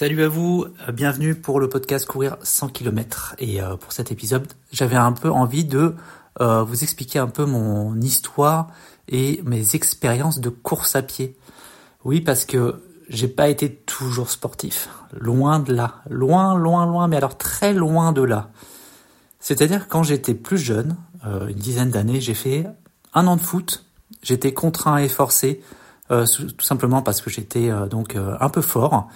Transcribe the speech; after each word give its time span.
Salut 0.00 0.22
à 0.22 0.28
vous, 0.28 0.64
euh, 0.88 0.92
bienvenue 0.92 1.34
pour 1.34 1.60
le 1.60 1.68
podcast 1.68 2.06
Courir 2.06 2.38
100 2.42 2.68
km. 2.68 3.34
Et 3.38 3.60
euh, 3.60 3.76
pour 3.76 3.92
cet 3.92 4.10
épisode, 4.10 4.50
j'avais 4.72 4.96
un 4.96 5.12
peu 5.12 5.30
envie 5.30 5.66
de 5.66 5.94
euh, 6.40 6.62
vous 6.62 6.82
expliquer 6.82 7.18
un 7.18 7.26
peu 7.26 7.44
mon 7.44 8.00
histoire 8.00 8.68
et 9.08 9.42
mes 9.44 9.74
expériences 9.74 10.40
de 10.40 10.48
course 10.48 10.96
à 10.96 11.02
pied. 11.02 11.36
Oui, 12.02 12.22
parce 12.22 12.46
que 12.46 12.82
j'ai 13.10 13.28
pas 13.28 13.50
été 13.50 13.74
toujours 13.74 14.30
sportif, 14.30 14.88
loin 15.12 15.58
de 15.58 15.74
là, 15.74 15.96
loin, 16.08 16.56
loin, 16.56 16.86
loin, 16.86 17.06
mais 17.06 17.18
alors 17.18 17.36
très 17.36 17.74
loin 17.74 18.12
de 18.12 18.22
là. 18.22 18.48
C'est-à-dire 19.38 19.86
quand 19.86 20.02
j'étais 20.02 20.32
plus 20.32 20.56
jeune, 20.56 20.96
une 21.26 21.52
dizaine 21.52 21.90
d'années, 21.90 22.22
j'ai 22.22 22.32
fait 22.32 22.66
un 23.12 23.26
an 23.26 23.36
de 23.36 23.42
foot. 23.42 23.84
J'étais 24.22 24.54
contraint 24.54 24.96
et 24.96 25.10
forcé, 25.10 25.60
tout 26.08 26.64
simplement 26.64 27.02
parce 27.02 27.20
que 27.20 27.28
j'étais 27.28 27.70
donc 27.90 28.16
un 28.16 28.48
peu 28.48 28.62
fort 28.62 29.10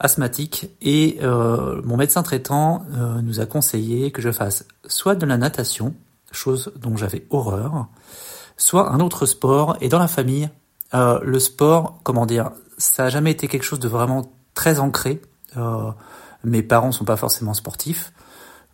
asthmatique 0.00 0.70
et 0.80 1.18
euh, 1.22 1.80
mon 1.84 1.96
médecin 1.96 2.22
traitant 2.22 2.84
euh, 2.94 3.20
nous 3.20 3.40
a 3.40 3.46
conseillé 3.46 4.10
que 4.10 4.22
je 4.22 4.32
fasse 4.32 4.66
soit 4.86 5.14
de 5.14 5.26
la 5.26 5.36
natation, 5.36 5.94
chose 6.32 6.72
dont 6.76 6.96
j'avais 6.96 7.26
horreur, 7.30 7.86
soit 8.56 8.90
un 8.90 9.00
autre 9.00 9.26
sport. 9.26 9.76
Et 9.80 9.88
dans 9.88 9.98
la 9.98 10.08
famille, 10.08 10.48
euh, 10.94 11.20
le 11.22 11.38
sport, 11.38 12.00
comment 12.02 12.26
dire, 12.26 12.50
ça 12.78 13.04
a 13.04 13.08
jamais 13.10 13.30
été 13.30 13.46
quelque 13.46 13.62
chose 13.62 13.78
de 13.78 13.88
vraiment 13.88 14.32
très 14.54 14.80
ancré. 14.80 15.20
mes 16.44 16.62
parents 16.62 16.92
sont 16.92 17.04
pas 17.04 17.16
forcément 17.16 17.54
sportifs. 17.54 18.12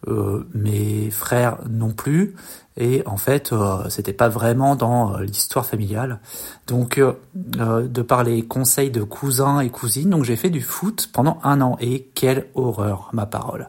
Euh, 0.09 0.47
mes 0.55 1.11
frères 1.11 1.59
non 1.69 1.91
plus. 1.91 2.37
Et 2.77 3.03
en 3.07 3.17
fait 3.17 3.53
euh, 3.53 3.89
c'était 3.89 4.13
pas 4.13 4.29
vraiment 4.29 4.77
dans 4.77 5.17
euh, 5.17 5.23
l'histoire 5.23 5.67
familiale. 5.67 6.21
Donc 6.69 7.01
de 7.35 8.03
par 8.03 8.23
les 8.23 8.43
conseils 8.43 8.91
de 8.91 9.03
cousins 9.03 9.59
et 9.59 9.69
cousines 9.69 10.11
donc 10.11 10.23
j'ai 10.23 10.37
fait 10.37 10.51
du 10.51 10.61
foot 10.61 11.09
pendant 11.13 11.39
un 11.43 11.61
an. 11.61 11.77
Et 11.81 12.09
quelle 12.15 12.47
horreur 12.55 13.11
ma 13.13 13.27
parole. 13.27 13.69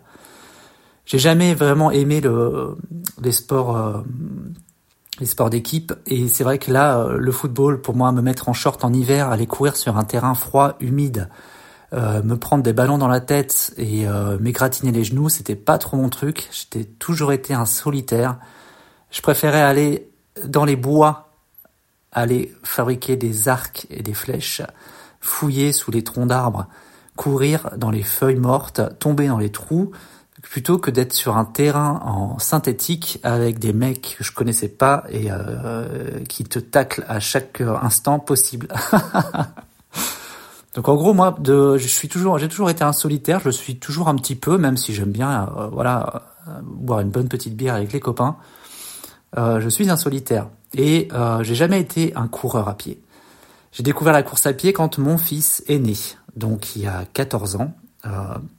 J'ai 1.06 1.18
jamais 1.18 1.56
vraiment 1.56 1.90
aimé 1.90 2.22
le 2.22 2.78
les 3.20 3.32
sports 3.32 4.04
les 5.20 5.26
sports 5.26 5.50
d'équipe. 5.50 5.94
Et 6.06 6.28
c'est 6.28 6.44
vrai 6.44 6.60
que 6.60 6.72
là 6.72 7.08
le 7.18 7.32
football 7.32 7.82
pour 7.82 7.96
moi 7.96 8.12
me 8.12 8.22
mettre 8.22 8.48
en 8.48 8.54
short 8.54 8.86
en 8.86 8.94
hiver 8.94 9.30
aller 9.30 9.48
courir 9.48 9.76
sur 9.76 9.98
un 9.98 10.04
terrain 10.04 10.36
froid 10.36 10.76
humide 10.82 11.30
euh, 11.94 12.22
me 12.22 12.36
prendre 12.38 12.64
des 12.64 12.74
ballons 12.74 12.98
dans 12.98 13.08
la 13.08 13.22
tête 13.22 13.74
et 13.78 14.08
euh, 14.08 14.38
m'égratiner 14.40 14.92
les 14.92 15.06
genoux, 15.06 15.30
c'était 15.30 15.56
pas 15.56 15.78
trop 15.78 15.96
mon 15.96 16.10
truc. 16.10 16.50
J'étais 16.52 16.84
toujours 16.84 17.32
été 17.32 17.54
un 17.54 17.66
solitaire. 17.66 18.38
Je 19.10 19.22
préférais 19.22 19.62
aller 19.62 20.10
dans 20.46 20.66
les 20.66 20.76
bois, 20.76 21.30
aller 22.12 22.54
fabriquer 22.64 23.16
des 23.16 23.48
arcs 23.48 23.88
et 23.90 24.04
des 24.04 24.14
flèches, 24.14 24.62
fouiller 25.22 25.72
sous 25.72 25.92
les 25.92 26.04
troncs 26.04 26.28
d'arbres, 26.28 26.68
courir 27.16 27.70
dans 27.78 27.90
les 27.90 28.04
feuilles 28.04 28.36
mortes, 28.36 28.82
tomber 29.00 29.28
dans 29.28 29.40
les 29.40 29.52
trous, 29.52 29.92
plutôt 30.42 30.80
que 30.80 30.92
d'être 30.92 31.14
sur 31.14 31.38
un 31.38 31.46
terrain 31.46 32.02
en 32.04 32.38
synthétique 32.38 33.20
avec 33.24 33.60
des 33.60 33.72
mecs 33.72 34.18
que 34.18 34.26
je 34.26 34.34
connaissais 34.34 34.68
pas 34.68 35.06
et 35.10 35.28
euh, 35.32 36.20
qui 36.28 36.44
te 36.44 36.60
taclent 36.60 37.06
à 37.08 37.22
chaque 37.22 37.62
instant 37.62 38.20
possible. 38.20 38.68
Donc 40.78 40.90
en 40.90 40.96
gros, 40.96 41.12
moi, 41.12 41.36
de, 41.40 41.76
je 41.78 41.88
suis 41.88 42.08
toujours, 42.08 42.38
j'ai 42.38 42.48
toujours 42.48 42.70
été 42.70 42.84
un 42.84 42.94
solitaire. 42.94 43.40
Je 43.44 43.50
suis 43.50 43.80
toujours 43.80 44.10
un 44.10 44.16
petit 44.16 44.36
peu, 44.36 44.60
même 44.60 44.78
si 44.78 44.94
j'aime 44.94 45.12
bien, 45.12 45.52
euh, 45.58 45.70
voilà, 45.72 46.22
euh, 46.48 46.52
boire 46.64 47.00
une 47.00 47.10
bonne 47.10 47.28
petite 47.28 47.56
bière 47.56 47.74
avec 47.74 47.92
les 47.92 48.00
copains. 48.00 48.38
Euh, 49.40 49.60
je 49.60 49.70
suis 49.70 49.90
un 49.90 49.98
solitaire 49.98 50.50
et 50.76 51.08
euh, 51.14 51.42
j'ai 51.42 51.56
jamais 51.56 51.82
été 51.82 52.16
un 52.16 52.28
coureur 52.28 52.70
à 52.70 52.78
pied. 52.78 53.02
J'ai 53.72 53.82
découvert 53.82 54.14
la 54.14 54.22
course 54.22 54.46
à 54.46 54.54
pied 54.54 54.72
quand 54.72 55.00
mon 55.00 55.18
fils 55.18 55.64
est 55.68 55.80
né, 55.80 55.96
donc 56.36 56.76
il 56.76 56.84
y 56.84 56.88
a 56.88 57.06
14 57.14 57.56
ans, 57.58 57.74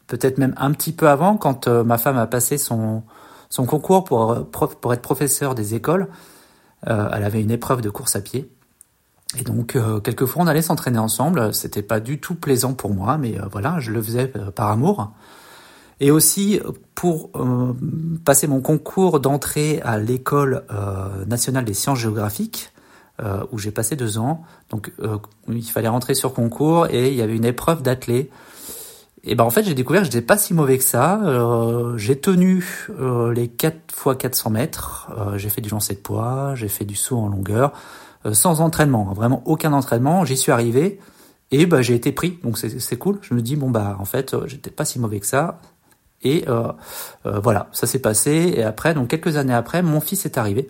peut-être 0.07 0.39
même 0.39 0.55
un 0.59 0.73
petit 0.73 0.93
peu 0.93 1.09
avant, 1.09 1.37
quand 1.37 1.67
ma 1.67 1.99
femme 1.99 2.19
a 2.19 2.27
passé 2.27 2.59
son 2.59 3.03
son 3.49 3.65
concours 3.65 4.05
pour 4.05 4.47
pour 4.51 4.93
être 4.93 5.03
professeur 5.03 5.55
des 5.55 5.75
écoles. 5.75 6.09
elle 6.87 7.25
avait 7.25 7.41
une 7.41 7.51
épreuve 7.51 7.81
de 7.81 7.91
course 7.91 8.15
à 8.15 8.21
pied. 8.21 8.49
Et 9.37 9.43
donc, 9.43 9.77
euh, 9.77 10.01
quelquefois, 10.01 10.43
on 10.43 10.47
allait 10.47 10.63
s'entraîner 10.63 10.99
ensemble. 10.99 11.53
C'était 11.53 11.83
pas 11.83 12.01
du 12.01 12.19
tout 12.19 12.35
plaisant 12.35 12.73
pour 12.73 12.95
moi, 12.95 13.19
mais 13.19 13.39
euh, 13.39 13.43
voilà, 13.51 13.79
je 13.79 13.93
le 13.93 14.01
faisais 14.01 14.33
euh, 14.37 14.51
par 14.51 14.71
amour. 14.71 15.13
Et 16.01 16.13
aussi 16.13 16.61
pour 16.95 17.33
passer 18.25 18.47
mon 18.47 18.61
concours 18.61 19.19
d'entrée 19.19 19.81
à 19.83 19.99
l'école 19.99 20.63
nationale 21.27 21.65
des 21.65 21.75
sciences 21.75 21.99
géographiques, 21.99 22.71
où 23.51 23.59
j'ai 23.59 23.73
passé 23.73 23.97
deux 23.97 24.17
ans. 24.17 24.45
Donc, 24.71 24.93
il 25.49 25.65
fallait 25.65 25.89
rentrer 25.89 26.15
sur 26.15 26.35
concours 26.35 26.87
et 26.87 27.09
il 27.09 27.15
y 27.15 27.21
avait 27.21 27.35
une 27.35 27.45
épreuve 27.45 27.83
d'athlée. 27.83 28.31
Et 29.25 29.35
ben 29.35 29.43
en 29.43 29.51
fait, 29.51 29.65
j'ai 29.65 29.75
découvert 29.75 30.03
que 30.03 30.05
j'étais 30.05 30.23
pas 30.23 30.39
si 30.39 30.55
mauvais 30.55 30.79
que 30.79 30.85
ça. 30.85 31.21
j'ai 31.97 32.21
tenu 32.21 32.89
les 33.35 33.49
4 33.49 33.93
fois 33.93 34.15
400 34.15 34.51
mètres. 34.51 35.11
j'ai 35.35 35.49
fait 35.49 35.63
du 35.63 35.71
lancer 35.71 35.95
de 35.95 35.99
poids, 35.99 36.55
j'ai 36.55 36.69
fait 36.69 36.85
du 36.85 36.95
saut 36.95 37.19
en 37.19 37.27
longueur. 37.27 37.73
Euh, 38.29 38.35
sans 38.35 38.61
entraînement, 38.61 39.09
hein, 39.11 39.15
vraiment 39.15 39.43
aucun 39.45 39.73
entraînement. 39.73 40.25
J'y 40.25 40.37
suis 40.37 40.53
arrivé 40.53 40.99
et 41.51 41.67
bah, 41.67 41.83
j'ai 41.83 41.95
été 41.95 42.13
pris, 42.13 42.39
donc 42.43 42.59
c'est 42.59 42.97
cool. 42.97 43.19
Je 43.23 43.35
me 43.35 43.43
dis 43.43 43.57
bon 43.57 43.71
bah 43.71 43.97
en 43.99 44.05
fait 44.05 44.35
euh, 44.35 44.47
j'étais 44.47 44.71
pas 44.71 44.85
si 44.85 44.99
mauvais 44.99 45.21
que 45.21 45.27
ça. 45.27 45.61
Et 46.23 46.45
euh, 46.49 46.73
voilà, 47.25 47.69
ça 47.71 47.87
s'est 47.87 48.01
passé. 48.01 48.53
Et 48.57 48.65
après, 48.65 48.93
donc 48.93 49.07
quelques 49.07 49.37
années 49.37 49.55
après, 49.55 49.83
mon 49.83 50.01
fils 50.01 50.27
est 50.27 50.37
arrivé 50.37 50.69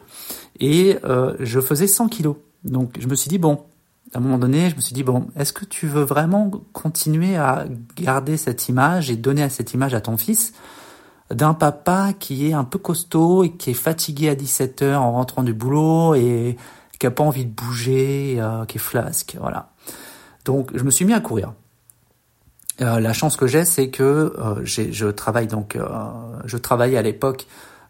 et 0.61 0.99
je 1.41 1.61
faisais 1.61 1.87
100 1.87 2.09
kilos. 2.09 2.37
Donc 2.65 2.99
je 3.01 3.07
me 3.07 3.15
suis 3.15 3.31
dit 3.31 3.39
bon, 3.39 3.65
à 4.13 4.19
un 4.19 4.21
moment 4.21 4.37
donné, 4.37 4.69
je 4.69 4.77
me 4.77 4.83
suis 4.83 4.93
dit 4.93 5.05
bon, 5.05 5.29
est-ce 5.37 5.55
que 5.55 5.65
tu 5.65 5.87
veux 5.87 6.03
vraiment 6.03 6.51
continuer 6.75 7.37
à 7.37 7.65
garder 7.97 8.37
cette 8.37 8.69
image 8.69 9.11
et 9.11 9.17
donner 9.17 9.43
à 9.43 9.49
cette 9.49 9.73
image 9.73 9.95
à 9.95 10.03
ton 10.03 10.19
fils 10.19 10.53
d'un 11.31 11.55
papa 11.55 12.13
qui 12.19 12.49
est 12.49 12.53
un 12.53 12.65
peu 12.65 12.79
costaud 12.79 13.45
et 13.45 13.53
qui 13.53 13.71
est 13.71 13.75
fatigué 13.75 14.29
à 14.29 14.35
17 14.35 14.83
heures 14.83 15.03
en 15.03 15.13
rentrant 15.13 15.43
du 15.43 15.55
boulot 15.55 16.15
et 16.15 16.57
qui 16.98 17.06
a 17.06 17.10
pas 17.10 17.25
envie 17.25 17.44
de 17.44 17.50
bouger, 17.50 18.36
euh, 18.38 18.64
qui 18.64 18.78
est 18.78 18.81
flasque, 18.81 19.36
voilà. 19.41 19.70
Donc 20.44 20.70
je 20.75 20.82
me 20.82 20.91
suis 20.91 21.04
mis 21.04 21.14
à 21.14 21.20
courir. 21.20 21.53
Euh, 22.81 23.00
la 23.00 23.12
chance 23.12 23.36
que 23.36 23.47
j'ai, 23.47 23.64
c'est 23.64 23.91
que 23.91 24.03
euh, 24.38 24.64
je 24.64 25.06
travaille 25.09 25.48
donc, 25.48 25.75
euh, 25.75 25.88
je 26.44 26.56
travaillais 26.56 26.97
à 26.97 27.03
l'époque 27.03 27.47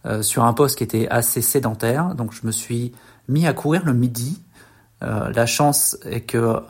euh, 0.06 0.22
sur 0.22 0.44
un 0.44 0.54
poste 0.54 0.78
qui 0.78 0.84
était 0.84 1.08
assez 1.08 1.42
sédentaire, 1.42 2.14
donc 2.14 2.32
je 2.32 2.46
me 2.46 2.52
suis 2.52 2.92
mis 3.28 3.46
à 3.46 3.52
courir 3.52 3.84
le 3.84 3.92
midi. 3.92 4.42
la 5.00 5.46
chance 5.46 5.96
est 6.04 6.22
que 6.22 6.60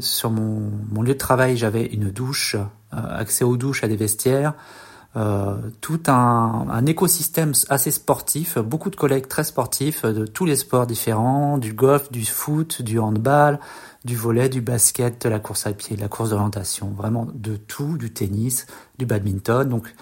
sur 0.00 0.30
mon, 0.30 0.70
mon, 0.92 1.02
lieu 1.02 1.14
de 1.14 1.18
travail, 1.18 1.56
j'avais 1.56 1.86
une 1.86 2.10
douche, 2.10 2.56
accès 2.90 3.44
aux 3.44 3.56
douches, 3.56 3.84
à 3.84 3.88
des 3.88 3.96
vestiaires, 3.96 4.52
euh, 5.16 5.56
tout 5.80 6.00
un, 6.06 6.66
un, 6.70 6.86
écosystème 6.86 7.52
assez 7.68 7.90
sportif, 7.90 8.58
beaucoup 8.58 8.90
de 8.90 8.96
collègues 8.96 9.26
très 9.26 9.42
sportifs 9.42 10.04
de 10.04 10.24
tous 10.24 10.44
les 10.44 10.56
sports 10.56 10.86
différents, 10.86 11.58
du 11.58 11.72
golf, 11.72 12.12
du 12.12 12.24
foot, 12.24 12.82
du 12.82 13.00
handball, 13.00 13.58
du 14.04 14.16
volet, 14.16 14.48
du 14.48 14.60
basket, 14.60 15.22
de 15.22 15.28
la 15.28 15.40
course 15.40 15.66
à 15.66 15.72
pied, 15.72 15.96
de 15.96 16.00
la 16.00 16.08
course 16.08 16.30
d'orientation, 16.30 16.90
vraiment 16.90 17.26
de 17.34 17.56
tout, 17.56 17.98
du 17.98 18.12
tennis, 18.12 18.66
du 18.98 19.06
badminton. 19.06 19.68
Donc 19.68 19.92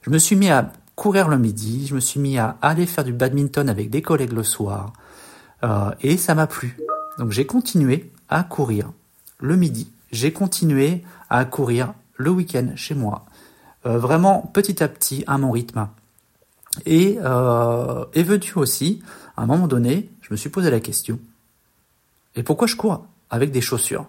je 0.00 0.10
me 0.10 0.18
suis 0.18 0.36
mis 0.36 0.50
à 0.50 0.72
courir 0.96 1.28
le 1.28 1.38
midi, 1.38 1.86
je 1.86 1.94
me 1.94 2.00
suis 2.00 2.20
mis 2.20 2.38
à 2.38 2.56
aller 2.62 2.86
faire 2.86 3.04
du 3.04 3.12
badminton 3.12 3.68
avec 3.68 3.90
des 3.90 4.02
collègues 4.02 4.32
le 4.32 4.42
soir, 4.42 4.92
euh, 5.62 5.90
et 6.00 6.16
ça 6.16 6.34
m'a 6.34 6.46
plu. 6.46 6.76
Donc 7.18 7.30
j'ai 7.30 7.46
continué 7.46 8.10
à 8.28 8.42
courir 8.42 8.92
le 9.38 9.56
midi, 9.56 9.92
j'ai 10.10 10.32
continué 10.32 11.02
à 11.30 11.44
courir 11.44 11.94
le 12.16 12.30
week-end 12.30 12.72
chez 12.76 12.94
moi, 12.94 13.24
euh, 13.26 13.31
vraiment 13.84 14.50
petit 14.52 14.82
à 14.82 14.88
petit 14.88 15.24
à 15.26 15.38
mon 15.38 15.50
rythme. 15.50 15.88
Et 16.86 17.18
euh, 17.22 18.04
est 18.14 18.22
venu 18.22 18.52
aussi, 18.56 19.02
à 19.36 19.42
un 19.42 19.46
moment 19.46 19.66
donné, 19.66 20.10
je 20.22 20.28
me 20.30 20.36
suis 20.36 20.50
posé 20.50 20.70
la 20.70 20.80
question, 20.80 21.18
et 22.34 22.42
pourquoi 22.42 22.66
je 22.66 22.76
cours 22.76 23.04
avec 23.30 23.50
des 23.50 23.60
chaussures? 23.60 24.06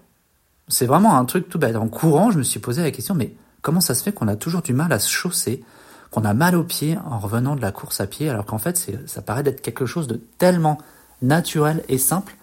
C'est 0.69 0.85
vraiment 0.85 1.17
un 1.17 1.25
truc 1.25 1.49
tout 1.49 1.59
bête. 1.59 1.75
En 1.75 1.89
courant, 1.89 2.31
je 2.31 2.37
me 2.37 2.43
suis 2.43 2.61
posé 2.61 2.81
la 2.81 2.91
question, 2.91 3.15
mais 3.15 3.33
comment 3.61 3.81
ça 3.81 3.95
se 3.95 4.03
fait 4.03 4.13
qu'on 4.13 4.29
a 4.29 4.37
toujours 4.37 4.61
du 4.61 4.73
mal 4.73 4.93
à 4.93 4.99
se 4.99 5.11
chausser, 5.11 5.63
qu'on 6.09 6.23
a 6.23 6.33
mal 6.33 6.55
aux 6.55 6.63
pieds 6.63 6.97
en 7.05 7.19
revenant 7.19 7.55
de 7.55 7.61
la 7.61 7.73
course 7.73 7.99
à 7.99 8.07
pied, 8.07 8.29
alors 8.29 8.45
qu'en 8.45 8.59
fait, 8.59 8.91
ça 9.07 9.21
paraît 9.21 9.43
d'être 9.43 9.61
quelque 9.61 9.85
chose 9.85 10.07
de 10.07 10.21
tellement 10.37 10.77
naturel 11.21 11.83
et 11.89 11.97
simple? 11.97 12.37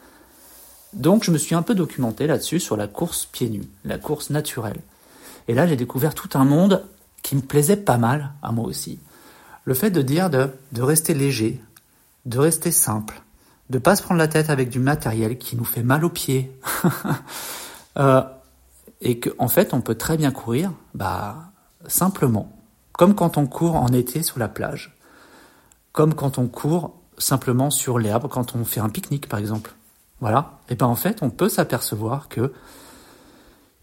Donc, 0.92 1.24
je 1.24 1.30
me 1.30 1.38
suis 1.38 1.54
un 1.54 1.62
peu 1.62 1.74
documenté 1.74 2.26
là-dessus 2.26 2.60
sur 2.60 2.76
la 2.76 2.88
course 2.88 3.24
pieds 3.24 3.48
nus, 3.48 3.68
la 3.84 3.96
course 3.96 4.28
naturelle. 4.28 4.80
Et 5.48 5.54
là, 5.54 5.66
j'ai 5.66 5.76
découvert 5.76 6.14
tout 6.14 6.28
un 6.34 6.44
monde 6.44 6.84
qui 7.22 7.36
me 7.36 7.40
plaisait 7.40 7.76
pas 7.76 7.98
mal 7.98 8.32
à 8.42 8.52
moi 8.52 8.66
aussi. 8.66 8.98
Le 9.64 9.74
fait 9.74 9.90
de 9.90 10.02
dire 10.02 10.30
de, 10.30 10.50
de 10.72 10.82
rester 10.82 11.14
léger, 11.14 11.62
de 12.26 12.38
rester 12.38 12.72
simple, 12.72 13.22
de 13.70 13.78
pas 13.78 13.96
se 13.96 14.02
prendre 14.02 14.18
la 14.18 14.28
tête 14.28 14.50
avec 14.50 14.68
du 14.68 14.80
matériel 14.80 15.38
qui 15.38 15.56
nous 15.56 15.64
fait 15.64 15.82
mal 15.82 16.04
aux 16.04 16.10
pieds. 16.10 16.52
euh, 17.98 18.22
et 19.00 19.20
qu'en 19.20 19.44
en 19.44 19.48
fait, 19.48 19.72
on 19.72 19.80
peut 19.80 19.94
très 19.94 20.16
bien 20.16 20.30
courir, 20.30 20.72
bah, 20.94 21.52
simplement. 21.86 22.52
Comme 22.92 23.14
quand 23.14 23.38
on 23.38 23.46
court 23.46 23.76
en 23.76 23.88
été 23.88 24.22
sur 24.22 24.38
la 24.38 24.48
plage. 24.48 24.96
Comme 25.92 26.14
quand 26.14 26.38
on 26.38 26.48
court 26.48 26.94
simplement 27.16 27.70
sur 27.70 27.98
l'herbe, 27.98 28.28
quand 28.28 28.54
on 28.54 28.64
fait 28.64 28.80
un 28.80 28.88
pique-nique, 28.88 29.28
par 29.28 29.38
exemple. 29.38 29.72
Voilà. 30.20 30.58
Et 30.68 30.74
ben, 30.74 30.86
en 30.86 30.96
fait, 30.96 31.22
on 31.22 31.30
peut 31.30 31.48
s'apercevoir 31.48 32.28
que 32.28 32.52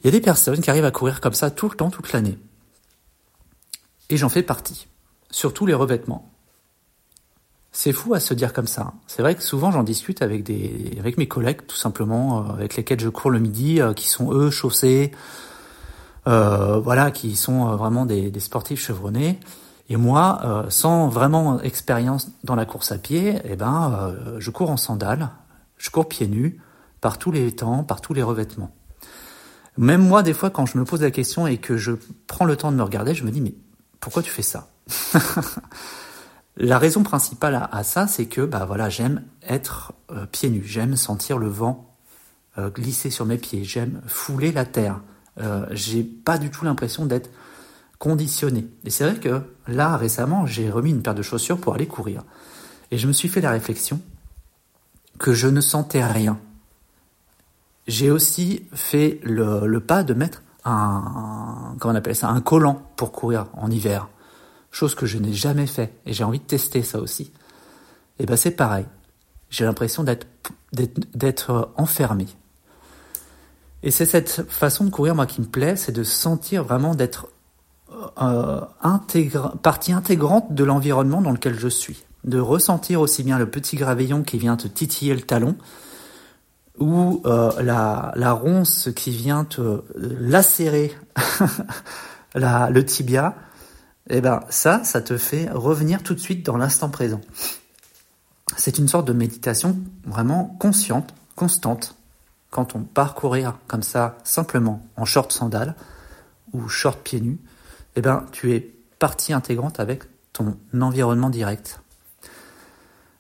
Il 0.04 0.06
y 0.06 0.08
a 0.10 0.12
des 0.12 0.22
personnes 0.22 0.62
qui 0.62 0.70
arrivent 0.70 0.86
à 0.86 0.92
courir 0.92 1.22
comme 1.22 1.34
ça 1.34 1.50
tout 1.50 1.70
le 1.70 1.76
temps, 1.76 1.90
toute 1.90 2.12
l'année. 2.14 2.38
Et 4.10 4.18
j'en 4.18 4.30
fais 4.30 4.44
partie. 4.44 4.88
Surtout 5.32 5.66
les 5.66 5.74
revêtements. 5.74 6.32
C'est 7.72 7.92
fou 7.92 8.14
à 8.14 8.20
se 8.20 8.34
dire 8.34 8.54
comme 8.54 8.68
ça. 8.68 8.94
C'est 9.06 9.22
vrai 9.22 9.36
que 9.36 9.44
souvent 9.44 9.72
j'en 9.72 9.84
discute 9.84 10.22
avec 10.22 10.44
des, 10.44 10.98
avec 11.00 11.18
mes 11.18 11.28
collègues 11.28 11.68
tout 11.68 11.76
simplement, 11.76 12.40
euh, 12.40 12.54
avec 12.54 12.76
lesquels 12.76 13.00
je 13.00 13.10
cours 13.10 13.30
le 13.30 13.40
midi, 13.40 13.82
euh, 13.82 13.94
qui 13.94 14.08
sont 14.08 14.34
eux 14.34 14.50
chaussés, 14.50 15.12
euh, 16.26 16.80
voilà, 16.80 17.12
qui 17.12 17.36
sont 17.36 17.76
vraiment 17.76 18.06
des, 18.06 18.32
des, 18.32 18.40
sportifs 18.40 18.82
chevronnés. 18.82 19.40
Et 19.90 19.96
moi, 19.96 20.66
sans 20.68 21.08
vraiment 21.08 21.62
expérience 21.62 22.30
dans 22.44 22.56
la 22.56 22.66
course 22.66 22.92
à 22.92 22.98
pied, 22.98 23.40
eh 23.46 23.56
ben, 23.56 24.14
je 24.38 24.52
cours 24.52 24.70
en 24.70 24.76
sandales, 24.76 25.30
je 25.78 25.90
cours 25.90 26.10
pieds 26.10 26.28
nus, 26.28 26.60
par 27.00 27.18
tous 27.18 27.32
les 27.32 27.56
temps, 27.56 27.86
par 27.86 28.02
tous 28.02 28.14
les 28.14 28.24
revêtements. 28.24 28.72
Même 29.78 30.06
moi, 30.06 30.24
des 30.24 30.34
fois, 30.34 30.50
quand 30.50 30.66
je 30.66 30.78
me 30.78 30.84
pose 30.84 31.04
la 31.04 31.12
question 31.12 31.48
et 31.48 31.58
que 31.58 31.78
je 31.78 31.94
prends 32.26 32.44
le 32.44 32.58
temps 32.58 32.72
de 32.72 32.78
me 32.78 32.84
regarder, 32.84 33.14
je 33.14 33.24
me 33.24 33.32
dis 33.32 33.40
mais 33.40 33.54
pourquoi 34.00 34.24
tu 34.24 34.32
fais 34.32 34.42
ça 34.42 34.70
La 36.60 36.80
raison 36.80 37.04
principale 37.04 37.68
à, 37.72 37.84
ça, 37.84 38.08
c'est 38.08 38.26
que 38.26 38.42
bah 38.42 38.66
voilà, 38.66 38.90
j'aime 38.90 39.24
être 39.48 39.94
euh, 40.10 40.26
pieds 40.26 40.50
nus, 40.50 40.64
j'aime 40.66 40.96
sentir 40.96 41.38
le 41.38 41.48
vent 41.48 41.96
euh, 42.58 42.72
glisser 42.72 43.12
sur 43.12 43.26
mes 43.26 43.38
pieds, 43.38 43.64
j'aime 43.64 44.02
fouler 44.08 44.52
la 44.52 44.66
terre. 44.66 45.02
Euh, 45.40 45.68
j'ai 45.70 46.04
pas 46.04 46.40
du 46.40 46.50
tout 46.50 46.66
l'impression 46.66 47.06
d'être 47.06 47.30
conditionné. 48.00 48.68
Et 48.86 48.90
c'est 48.90 49.04
vrai 49.08 49.20
que 49.20 49.42
là, 49.68 49.98
récemment, 49.98 50.48
j'ai 50.48 50.72
remis 50.72 50.90
une 50.90 51.04
paire 51.04 51.14
de 51.14 51.22
chaussures 51.22 51.60
pour 51.60 51.76
aller 51.76 51.86
courir. 51.86 52.24
Et 52.90 52.98
je 52.98 53.08
me 53.08 53.14
suis 53.14 53.30
fait 53.30 53.42
la 53.42 53.52
réflexion 53.52 54.02
que 55.20 55.34
je 55.34 55.48
ne 55.48 55.62
sentais 55.62 56.04
rien. 56.04 56.40
J'ai 57.88 58.10
aussi 58.10 58.66
fait 58.74 59.20
le, 59.24 59.68
le, 59.68 59.80
pas 59.80 60.04
de 60.04 60.16
mettre 60.16 60.42
un, 60.70 61.76
comment 61.80 61.94
on 61.94 61.98
appelle 61.98 62.16
ça, 62.16 62.30
un 62.30 62.42
collant 62.42 62.82
pour 62.96 63.12
courir 63.12 63.48
en 63.54 63.70
hiver 63.70 64.08
chose 64.72 64.96
que 64.96 65.06
je 65.06 65.18
n'ai 65.18 65.34
jamais 65.34 65.68
fait, 65.68 65.94
et 66.06 66.14
j'ai 66.14 66.24
envie 66.24 66.40
de 66.40 66.44
tester 66.44 66.84
ça 66.84 67.00
aussi, 67.00 67.24
et 67.24 68.24
eh 68.24 68.26
ben 68.26 68.36
c'est 68.36 68.52
pareil. 68.52 68.86
J'ai 69.50 69.66
l'impression 69.66 70.04
d'être 70.04 70.28
d'être 70.74 71.52
euh, 71.52 71.66
enfermé. 71.78 72.28
Et 73.84 73.92
c'est 73.92 74.06
cette 74.06 74.44
façon 74.50 74.86
de 74.86 74.90
courir 74.90 75.16
moi 75.16 75.26
qui 75.26 75.40
me 75.40 75.46
plaît, 75.46 75.76
c'est 75.76 75.92
de 75.92 76.04
sentir 76.04 76.64
vraiment 76.64 76.94
d'être 76.94 77.28
euh, 78.22 78.62
partie 79.62 79.94
intégrante 79.94 80.54
de 80.54 80.64
l'environnement 80.64 81.22
dans 81.22 81.32
lequel 81.32 81.58
je 81.58 81.68
suis, 81.68 82.04
de 82.24 82.40
ressentir 82.40 83.00
aussi 83.00 83.24
bien 83.24 83.38
le 83.38 83.50
petit 83.50 83.78
gravillon 83.78 84.24
qui 84.24 84.38
vient 84.38 84.58
te 84.58 84.68
titiller 84.68 85.14
le 85.14 85.22
talon, 85.22 85.56
ou 86.80 87.22
euh, 87.26 87.62
la, 87.62 88.32
ronce 88.34 88.90
qui 88.96 89.12
vient 89.12 89.46
te 89.46 89.82
lacérer 89.96 90.96
la, 92.36 92.70
le 92.70 92.86
tibia, 92.86 93.36
eh 94.10 94.22
ben 94.22 94.42
ça, 94.50 94.84
ça 94.84 95.02
te 95.02 95.18
fait 95.18 95.50
revenir 95.52 96.04
tout 96.04 96.14
de 96.14 96.20
suite 96.20 96.46
dans 96.46 96.58
l'instant 96.58 96.90
présent. 96.90 97.22
C'est 98.56 98.78
une 98.78 98.88
sorte 98.88 99.08
de 99.08 99.14
méditation 99.14 99.78
vraiment 100.06 100.56
consciente, 100.60 101.14
constante, 101.36 101.96
quand 102.50 102.76
on 102.76 102.84
part 102.84 103.14
courir 103.14 103.58
comme 103.68 103.84
ça, 103.84 104.18
simplement 104.24 104.86
en 104.96 105.06
short 105.06 105.32
sandales 105.32 105.76
ou 106.54 106.68
short 106.70 107.00
pieds 107.04 107.20
nus, 107.20 107.40
eh 107.96 108.02
ben 108.02 108.26
tu 108.32 108.54
es 108.54 108.74
partie 109.00 109.34
intégrante 109.34 109.80
avec 109.80 110.04
ton 110.34 110.58
environnement 110.80 111.30
direct. 111.30 111.82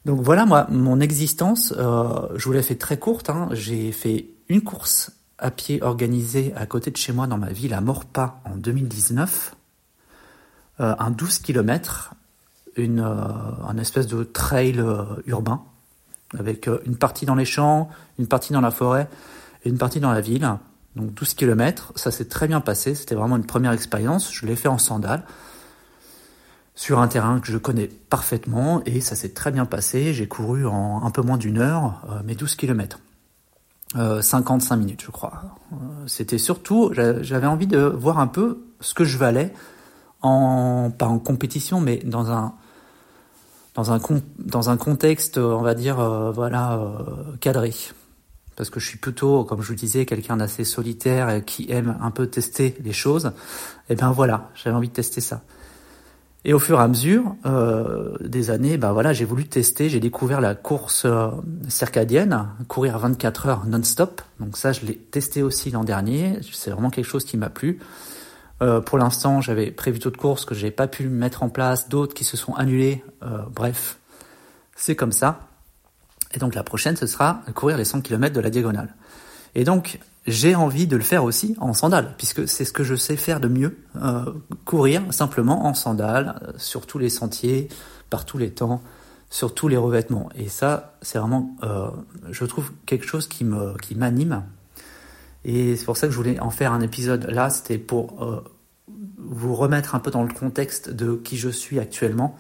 Donc 0.08 0.22
voilà, 0.22 0.46
moi, 0.46 0.68
mon 0.70 1.02
existence, 1.02 1.74
euh, 1.78 2.30
je 2.38 2.46
vous 2.46 2.54
l'ai 2.54 2.64
fait 2.64 2.76
très 2.76 2.98
courte. 2.98 3.30
Hein. 3.30 3.50
J'ai 3.52 3.92
fait 3.92 4.30
une 4.48 4.62
course 4.62 5.12
à 5.38 5.52
pied 5.52 5.84
organisée 5.84 6.54
à 6.56 6.66
côté 6.66 6.92
de 6.92 6.98
chez 6.98 7.12
moi 7.12 7.28
dans 7.28 7.38
ma 7.38 7.52
ville 7.52 7.74
à 7.74 7.82
Morpa 7.82 8.40
en 8.46 8.56
2019. 8.56 9.54
Euh, 10.80 10.96
un 10.98 11.12
12 11.12 11.40
km, 11.40 12.14
une, 12.78 13.02
euh, 13.02 13.82
espèce 13.82 14.08
de 14.08 14.24
trail 14.24 14.82
urbain, 15.26 15.62
avec 16.40 16.70
une 16.86 16.96
partie 16.96 17.26
dans 17.26 17.36
les 17.36 17.44
champs, 17.44 17.90
une 18.18 18.28
partie 18.28 18.54
dans 18.54 18.62
la 18.62 18.72
forêt 18.72 19.10
une 19.66 19.78
partie 19.78 20.00
dans 20.00 20.14
la 20.14 20.22
ville. 20.22 20.50
Donc 20.96 21.14
12 21.16 21.34
km, 21.34 21.92
ça 21.98 22.12
s'est 22.12 22.30
très 22.30 22.48
bien 22.48 22.62
passé, 22.62 22.96
c'était 22.96 23.16
vraiment 23.16 23.36
une 23.36 23.46
première 23.46 23.74
expérience, 23.74 24.32
je 24.34 24.46
l'ai 24.46 24.56
fait 24.56 24.70
en 24.70 24.78
sandales 24.78 25.24
sur 26.78 27.00
un 27.00 27.08
terrain 27.10 27.40
que 27.42 27.52
je 27.52 27.58
connais 27.58 27.88
parfaitement 27.88 28.82
et 28.86 29.02
ça 29.02 29.16
s'est 29.16 29.34
très 29.34 29.52
bien 29.52 29.66
passé. 29.66 30.14
J'ai 30.14 30.28
couru 30.28 30.66
en 30.66 31.04
un 31.04 31.12
peu 31.12 31.24
moins 31.24 31.38
d'une 31.38 31.58
heure 31.58 32.06
mes 32.24 32.36
12 32.36 32.56
km. 32.56 33.00
Euh, 33.96 34.22
55 34.22 34.76
minutes 34.76 35.02
je 35.04 35.12
crois. 35.12 35.42
C'était 36.06 36.38
surtout, 36.38 36.92
j'avais 36.94 37.48
envie 37.48 37.68
de 37.68 37.80
voir 37.80 38.20
un 38.20 38.28
peu 38.28 38.64
ce 38.80 38.94
que 38.94 39.06
je 39.06 39.18
valais 39.18 39.54
en, 40.22 40.92
pas 40.96 41.08
en 41.08 41.20
compétition, 41.20 41.82
mais 41.82 41.98
dans 41.98 42.32
un, 42.32 42.54
dans 43.74 43.92
un, 43.92 44.00
dans 44.38 44.70
un 44.70 44.78
contexte, 44.78 45.38
on 45.38 45.62
va 45.62 45.74
dire, 45.74 46.00
euh, 46.00 46.32
voilà, 46.32 46.76
euh, 46.76 47.36
cadré. 47.40 47.74
Parce 48.56 48.70
que 48.70 48.80
je 48.80 48.88
suis 48.88 48.98
plutôt, 48.98 49.44
comme 49.46 49.62
je 49.62 49.70
vous 49.70 49.76
disais, 49.76 50.06
quelqu'un 50.06 50.38
d'assez 50.38 50.64
solitaire 50.64 51.44
qui 51.46 51.72
aime 51.72 51.98
un 52.02 52.12
peu 52.12 52.28
tester 52.28 52.76
les 52.84 52.94
choses. 52.94 53.32
Et 53.90 53.96
ben 53.96 54.12
voilà, 54.12 54.50
j'avais 54.56 54.76
envie 54.76 54.90
de 54.90 54.94
tester 54.94 55.22
ça. 55.22 55.42
Et 56.48 56.54
au 56.54 56.60
fur 56.60 56.80
et 56.80 56.82
à 56.82 56.88
mesure 56.88 57.36
euh, 57.46 58.16
des 58.22 58.52
années, 58.52 58.78
ben 58.78 58.94
voilà, 58.94 59.12
j'ai 59.12 59.26
voulu 59.26 59.46
tester, 59.46 59.90
j'ai 59.90 60.00
découvert 60.00 60.40
la 60.40 60.56
course 60.56 61.04
euh, 61.04 61.28
circadienne, 61.68 62.48
courir 62.70 62.98
24 62.98 63.48
heures 63.48 63.66
non-stop. 63.66 64.22
Donc 64.40 64.56
ça, 64.56 64.72
je 64.72 64.86
l'ai 64.86 64.96
testé 64.96 65.44
aussi 65.44 65.72
l'an 65.72 65.84
dernier. 65.84 66.40
C'est 66.54 66.72
vraiment 66.72 66.90
quelque 66.90 67.06
chose 67.06 67.26
qui 67.26 67.36
m'a 67.36 67.50
plu. 67.50 67.80
Euh, 68.62 68.80
pour 68.80 68.98
l'instant, 68.98 69.42
j'avais 69.42 69.72
prévu 69.72 70.00
d'autres 70.00 70.18
courses 70.18 70.46
que 70.46 70.56
j'ai 70.56 70.72
pas 70.72 70.88
pu 70.88 71.10
mettre 71.10 71.44
en 71.44 71.50
place, 71.50 71.90
d'autres 71.90 72.14
qui 72.14 72.24
se 72.24 72.38
sont 72.38 72.54
annulées. 72.56 73.04
Bref, 73.54 73.98
c'est 74.78 74.96
comme 74.96 75.12
ça. 75.12 75.50
Et 76.34 76.40
donc 76.40 76.56
la 76.56 76.64
prochaine, 76.64 76.96
ce 76.96 77.08
sera 77.08 77.42
courir 77.56 77.76
les 77.76 77.84
100 77.84 78.00
km 78.00 78.34
de 78.34 78.40
la 78.40 78.50
diagonale. 78.50 78.96
Et 79.54 79.66
donc, 79.66 80.00
j'ai 80.28 80.56
envie 80.56 80.88
de 80.88 80.98
le 80.98 81.04
faire 81.04 81.24
aussi 81.24 81.56
en 81.60 81.74
sandales, 81.74 82.14
puisque 82.18 82.48
c'est 82.48 82.66
ce 82.66 82.74
que 82.74 82.84
je 82.84 82.96
sais 82.96 83.16
faire 83.16 83.40
de 83.40 83.48
mieux. 83.48 83.78
Euh, 83.96 84.26
courir 84.66 85.02
simplement 85.14 85.66
en 85.66 85.74
sandales, 85.74 86.42
euh, 86.44 86.52
sur 86.58 86.86
tous 86.86 87.00
les 87.00 87.10
sentiers, 87.10 87.70
par 88.10 88.26
tous 88.26 88.38
les 88.38 88.52
temps, 88.52 88.82
sur 89.30 89.54
tous 89.54 89.70
les 89.70 89.78
revêtements. 89.78 90.30
Et 90.36 90.50
ça, 90.50 90.98
c'est 91.02 91.18
vraiment, 91.18 91.56
euh, 91.64 91.90
je 92.30 92.44
trouve, 92.46 92.72
quelque 92.86 93.06
chose 93.06 93.28
qui 93.28 93.46
me, 93.46 93.76
qui 93.78 93.96
m'anime 93.96 94.44
et 95.46 95.78
c'est 95.78 95.86
pour 95.86 95.96
ça 95.96 96.08
que 96.08 96.12
je 96.12 96.18
voulais 96.18 96.42
en 96.42 96.50
faire 96.50 96.74
un 96.74 96.82
épisode 96.82 97.26
là, 97.30 97.50
c'était 97.50 97.78
pour 97.78 98.44
vous 99.18 99.56
remettre 99.56 99.96
un 99.96 100.00
peu 100.00 100.12
dans 100.12 100.24
le 100.24 100.34
contexte 100.34 100.90
de 100.90 101.16
qui 101.16 101.38
je 101.38 101.48
suis 101.48 101.80
actuellement. 101.80 102.36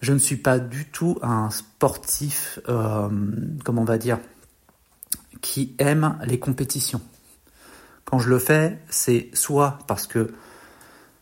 Je 0.00 0.12
ne 0.12 0.18
suis 0.18 0.36
pas 0.36 0.60
du 0.60 0.84
tout 0.84 1.18
un 1.22 1.50
sportif, 1.50 2.60
comment 2.66 3.82
on 3.82 3.84
va 3.84 3.98
dire, 3.98 4.20
qui 5.40 5.74
aime 5.78 6.18
les 6.24 6.38
compétitions. 6.38 7.00
Quand 8.04 8.18
je 8.18 8.28
le 8.28 8.38
fais, 8.38 8.78
c'est 8.88 9.30
soit 9.34 9.78
parce 9.86 10.06
que 10.06 10.32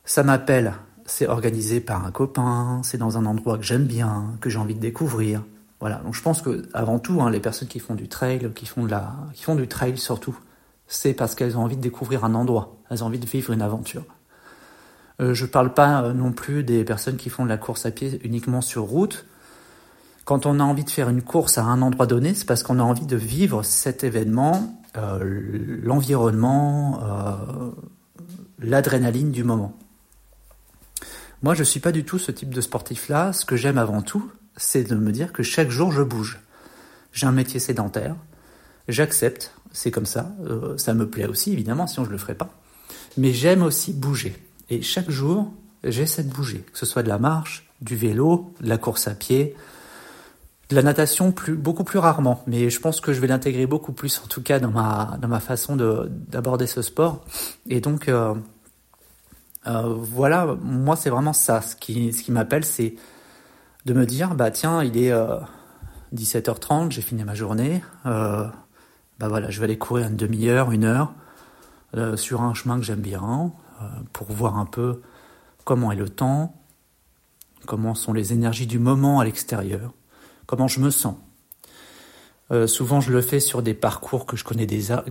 ça 0.05 0.23
m'appelle, 0.23 0.75
c'est 1.07 1.27
organisé 1.27 1.81
par 1.81 2.05
un 2.07 2.11
copain, 2.11 2.81
c'est 2.83 2.99
dans 2.99 3.19
un 3.19 3.27
endroit 3.27 3.59
que 3.59 3.65
j'aime 3.65 3.85
bien, 3.85 4.37
que 4.41 4.49
j'ai 4.51 4.59
envie 4.59 4.75
de 4.75 4.81
découvrir. 4.81 5.43
Voilà. 5.81 5.97
Donc 5.99 6.15
je 6.15 6.23
pense 6.23 6.43
que 6.43 6.69
avant 6.73 6.99
tout, 6.99 7.21
hein, 7.21 7.31
les 7.31 7.41
personnes 7.41 7.69
qui 7.69 7.79
font 7.79 7.95
du 7.95 8.09
trail, 8.09 8.51
qui 8.55 8.67
font 8.67 8.85
de 8.85 8.91
la, 8.91 9.15
qui 9.35 9.45
font 9.45 9.55
du 9.55 9.69
trail 9.69 9.97
surtout, 9.99 10.39
c'est 10.87 11.13
parce 11.13 11.35
qu'elles 11.35 11.57
ont 11.57 11.63
envie 11.63 11.77
de 11.77 11.83
découvrir 11.83 12.25
un 12.25 12.35
endroit, 12.35 12.79
elles 12.91 13.05
ont 13.05 13.07
envie 13.07 13.19
de 13.19 13.27
vivre 13.27 13.53
une 13.53 13.63
aventure. 13.63 14.05
Euh, 15.21 15.35
je 15.35 15.45
ne 15.45 15.51
parle 15.51 15.75
pas 15.75 16.03
euh, 16.03 16.13
non 16.13 16.33
plus 16.33 16.63
des 16.63 16.85
personnes 16.85 17.17
qui 17.17 17.29
font 17.29 17.45
de 17.45 17.49
la 17.49 17.59
course 17.59 17.87
à 17.87 17.91
pied 17.91 18.21
uniquement 18.25 18.61
sur 18.61 18.85
route. 18.85 19.27
Quand 20.29 20.45
on 20.45 20.61
a 20.61 20.63
envie 20.63 20.85
de 20.85 20.91
faire 20.91 21.09
une 21.09 21.23
course 21.23 21.57
à 21.57 21.63
un 21.63 21.81
endroit 21.81 22.05
donné, 22.05 22.35
c'est 22.35 22.45
parce 22.45 22.63
qu'on 22.63 22.79
a 22.81 22.83
envie 22.83 23.07
de 23.07 23.17
vivre 23.17 23.63
cet 23.63 24.05
événement, 24.05 24.79
euh, 24.99 25.81
l'environnement, 25.83 27.01
l'adrénaline 28.59 29.33
du 29.33 29.43
moment. 29.43 29.75
Moi, 31.43 31.55
je 31.55 31.61
ne 31.61 31.65
suis 31.65 31.81
pas 31.81 31.93
du 31.93 32.05
tout 32.05 32.19
ce 32.19 32.31
type 32.31 32.53
de 32.53 32.61
sportif-là. 32.61 33.33
Ce 33.33 33.47
que 33.47 33.57
j'aime 33.57 33.79
avant 33.79 34.03
tout, 34.03 34.31
c'est 34.59 34.85
de 34.85 34.95
me 34.97 35.13
dire 35.13 35.33
que 35.33 35.43
chaque 35.43 35.71
jour, 35.71 35.93
je 35.93 36.03
bouge. 36.03 36.41
J'ai 37.15 37.25
un 37.25 37.33
métier 37.33 37.59
sédentaire. 37.59 38.15
J'accepte 38.87 39.55
c'est 39.73 39.91
comme 39.91 40.05
ça. 40.05 40.31
Euh, 40.45 40.77
ça 40.77 40.93
me 40.93 41.09
plaît 41.09 41.27
aussi, 41.27 41.55
évidemment, 41.55 41.87
sinon 41.87 42.05
je 42.05 42.11
le 42.11 42.19
ferais 42.19 42.35
pas. 42.35 42.51
Mais 43.17 43.33
j'aime 43.33 43.63
aussi 43.63 43.95
bouger. 43.95 44.37
Et 44.69 44.83
chaque 44.83 45.11
jour, 45.11 45.55
j'essaie 45.85 46.23
de 46.23 46.31
bouger, 46.31 46.67
que 46.71 46.77
ce 46.77 46.85
soit 46.85 47.03
de 47.03 47.09
la 47.09 47.19
marche, 47.19 47.67
du 47.81 47.97
vélo, 47.97 48.53
de 48.61 48.69
la 48.69 48.77
course 48.77 49.09
à 49.09 49.15
pied, 49.15 49.57
de 50.69 50.77
la 50.77 50.83
natation 50.83 51.33
plus, 51.33 51.57
beaucoup 51.57 51.85
plus 51.85 51.99
rarement. 51.99 52.43
Mais 52.47 52.71
je 52.71 52.81
pense 52.81 53.01
que 53.01 53.13
je 53.13 53.21
vais 53.21 53.27
l'intégrer 53.27 53.67
beaucoup 53.67 53.93
plus, 53.93 54.21
en 54.25 54.27
tout 54.29 54.43
cas, 54.43 54.59
dans 54.61 54.71
ma, 54.71 55.17
dans 55.21 55.29
ma 55.29 55.41
façon 55.41 55.77
d'aborder 55.77 56.67
ce 56.67 56.83
sport. 56.83 57.25
Et 57.69 57.81
donc, 57.81 58.09
euh, 58.09 58.35
euh, 59.67 59.95
voilà, 59.97 60.57
moi, 60.63 60.97
c'est 60.97 61.11
vraiment 61.11 61.33
ça. 61.33 61.63
Ce 61.63 61.77
qui, 61.77 62.13
ce 62.13 62.23
qui 62.23 62.33
m'appelle, 62.33 62.65
c'est 62.65 62.95
de 63.87 63.95
me 63.95 64.05
dire, 64.07 64.35
bah 64.35 64.51
tiens, 64.51 64.83
il 64.83 64.99
est 64.99 65.13
17h30, 66.15 66.91
j'ai 66.91 67.03
fini 67.03 67.25
ma 67.25 67.35
journée 67.35 67.83
bah 69.19 69.29
voilà, 69.29 69.51
je 69.51 69.59
vais 69.59 69.65
aller 69.65 69.79
courir 69.79 70.07
une 70.07 70.17
demi-heure, 70.17 70.71
une 70.73 70.85
heure. 70.85 71.13
euh, 71.97 72.17
sur 72.17 72.43
un 72.43 72.53
chemin 72.53 72.77
que 72.77 72.85
j'aime 72.85 73.01
bien, 73.01 73.53
euh, 73.81 73.85
pour 74.13 74.31
voir 74.31 74.59
un 74.59 74.67
peu 74.67 75.01
comment 75.65 75.91
est 75.91 75.97
le 75.97 76.09
temps, 76.11 76.55
comment 77.67 77.95
sont 77.95 78.13
les 78.13 78.35
énergies 78.35 78.67
du 78.67 78.79
moment 78.79 79.21
à 79.21 79.25
l'extérieur, 79.25 79.95
comment 80.49 80.67
je 80.67 80.81
me 80.81 80.91
sens. 80.91 81.15
Euh, 82.51 82.67
souvent, 82.67 83.01
je 83.01 83.13
le 83.13 83.21
fais 83.21 83.39
sur 83.39 83.63
des 83.63 83.75
parcours 83.75 84.27
que 84.27 84.37
je 84.37 84.45
connais 84.45 84.67
déjà. 84.67 85.05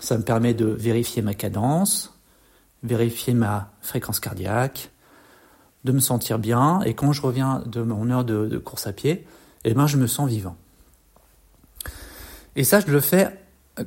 Ça 0.00 0.16
me 0.18 0.24
permet 0.24 0.54
de 0.54 0.64
vérifier 0.64 1.22
ma 1.22 1.34
cadence, 1.34 2.18
vérifier 2.82 3.34
ma 3.34 3.70
fréquence 3.82 4.18
cardiaque, 4.18 4.90
de 5.84 5.92
me 5.92 6.00
sentir 6.00 6.38
bien. 6.38 6.80
Et 6.82 6.94
quand 6.94 7.12
je 7.12 7.20
reviens 7.20 7.62
de 7.66 7.82
mon 7.82 8.10
heure 8.10 8.24
de, 8.24 8.56
course 8.58 8.86
à 8.86 8.94
pied, 8.94 9.26
eh 9.64 9.74
ben, 9.74 9.86
je 9.86 9.98
me 9.98 10.06
sens 10.06 10.28
vivant. 10.28 10.56
Et 12.56 12.64
ça, 12.64 12.80
je 12.80 12.86
le 12.86 13.00
fais 13.00 13.38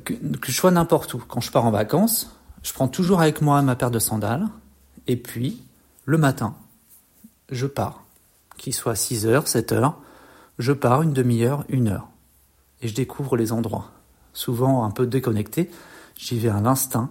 que, 0.04 0.14
je 0.46 0.52
sois 0.52 0.70
n'importe 0.70 1.12
où. 1.14 1.18
Quand 1.18 1.40
je 1.40 1.50
pars 1.50 1.66
en 1.66 1.72
vacances, 1.72 2.30
je 2.62 2.72
prends 2.72 2.88
toujours 2.88 3.20
avec 3.20 3.42
moi 3.42 3.60
ma 3.62 3.74
paire 3.74 3.90
de 3.90 3.98
sandales. 3.98 4.46
Et 5.08 5.16
puis, 5.16 5.60
le 6.04 6.16
matin, 6.16 6.54
je 7.50 7.66
pars. 7.66 8.03
Qu'il 8.56 8.74
soit 8.74 8.94
6 8.94 9.26
heures, 9.26 9.48
7 9.48 9.72
heures, 9.72 9.98
je 10.58 10.72
pars 10.72 11.02
une 11.02 11.12
demi-heure, 11.12 11.64
une 11.68 11.88
heure. 11.88 12.08
Et 12.82 12.88
je 12.88 12.94
découvre 12.94 13.36
les 13.36 13.52
endroits. 13.52 13.90
Souvent 14.32 14.84
un 14.84 14.90
peu 14.90 15.06
déconnecté, 15.06 15.70
j'y 16.16 16.38
vais 16.38 16.48
à 16.48 16.60
l'instinct. 16.60 17.10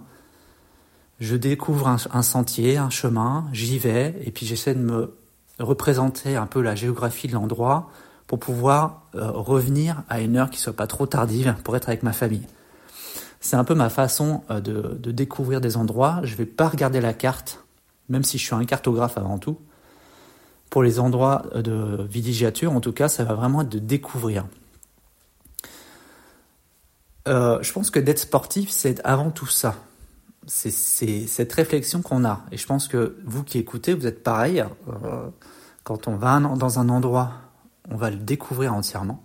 Je 1.20 1.36
découvre 1.36 1.88
un, 1.88 2.22
sentier, 2.22 2.76
un 2.76 2.90
chemin, 2.90 3.46
j'y 3.52 3.78
vais, 3.78 4.20
et 4.24 4.30
puis 4.30 4.46
j'essaie 4.46 4.74
de 4.74 4.80
me 4.80 5.16
représenter 5.58 6.36
un 6.36 6.46
peu 6.46 6.60
la 6.60 6.74
géographie 6.74 7.28
de 7.28 7.34
l'endroit 7.34 7.88
pour 8.26 8.40
pouvoir 8.40 9.02
euh, 9.14 9.30
revenir 9.30 10.02
à 10.08 10.20
une 10.20 10.36
heure 10.36 10.50
qui 10.50 10.58
soit 10.58 10.72
pas 10.72 10.86
trop 10.86 11.06
tardive 11.06 11.54
pour 11.62 11.76
être 11.76 11.88
avec 11.88 12.02
ma 12.02 12.12
famille. 12.12 12.46
C'est 13.40 13.56
un 13.56 13.64
peu 13.64 13.74
ma 13.74 13.90
façon 13.90 14.42
euh, 14.50 14.60
de, 14.60 15.12
découvrir 15.12 15.60
des 15.60 15.76
endroits. 15.76 16.20
Je 16.24 16.34
vais 16.34 16.46
pas 16.46 16.68
regarder 16.68 17.00
la 17.00 17.12
carte, 17.12 17.60
même 18.08 18.24
si 18.24 18.38
je 18.38 18.44
suis 18.44 18.54
un 18.54 18.64
cartographe 18.64 19.16
avant 19.16 19.38
tout 19.38 19.58
pour 20.74 20.82
les 20.82 20.98
endroits 20.98 21.44
de 21.54 22.04
villégiature, 22.10 22.72
en 22.72 22.80
tout 22.80 22.90
cas, 22.90 23.06
ça 23.06 23.22
va 23.22 23.34
vraiment 23.34 23.62
être 23.62 23.68
de 23.68 23.78
découvrir. 23.78 24.44
Euh, 27.28 27.62
je 27.62 27.72
pense 27.72 27.92
que 27.92 28.00
d'être 28.00 28.18
sportif, 28.18 28.70
c'est 28.70 29.00
avant 29.04 29.30
tout 29.30 29.46
ça. 29.46 29.76
C'est 30.48 30.72
cette 31.28 31.52
réflexion 31.52 32.02
qu'on 32.02 32.24
a. 32.24 32.40
Et 32.50 32.56
je 32.56 32.66
pense 32.66 32.88
que 32.88 33.18
vous 33.24 33.44
qui 33.44 33.58
écoutez, 33.58 33.94
vous 33.94 34.08
êtes 34.08 34.24
pareil. 34.24 34.64
Euh, 34.88 35.28
quand 35.84 36.08
on 36.08 36.16
va 36.16 36.40
dans 36.40 36.80
un 36.80 36.88
endroit, 36.88 37.30
on 37.88 37.96
va 37.96 38.10
le 38.10 38.16
découvrir 38.16 38.74
entièrement. 38.74 39.22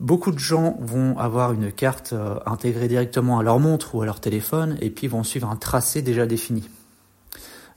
Beaucoup 0.00 0.30
de 0.30 0.38
gens 0.38 0.78
vont 0.80 1.18
avoir 1.18 1.52
une 1.52 1.70
carte 1.70 2.14
euh, 2.14 2.38
intégrée 2.46 2.88
directement 2.88 3.38
à 3.38 3.42
leur 3.42 3.58
montre 3.58 3.94
ou 3.94 4.00
à 4.00 4.06
leur 4.06 4.20
téléphone 4.20 4.78
et 4.80 4.88
puis 4.88 5.08
vont 5.08 5.24
suivre 5.24 5.50
un 5.50 5.56
tracé 5.56 6.00
déjà 6.00 6.24
défini. 6.24 6.70